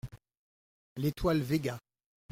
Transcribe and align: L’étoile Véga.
L’étoile 0.95 1.41
Véga. 1.43 1.77